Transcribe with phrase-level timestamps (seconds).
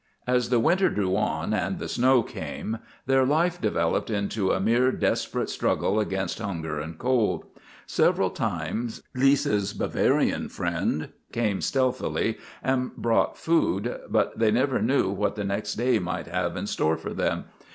[0.25, 4.91] As the winter drew on and the snow came their life developed into a mere
[4.91, 7.45] desperate struggle against hunger and cold.
[7.85, 15.35] Several times Lisa's Bavarian friend came stealthily and brought food, but they never knew what
[15.35, 17.45] the next day might have in store for them.